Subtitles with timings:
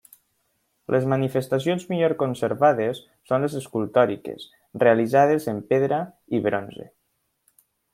[0.93, 4.49] Les manifestacions millor conservades són les escultòriques,
[4.87, 6.05] realitzades en pedra
[6.39, 6.93] i bronze.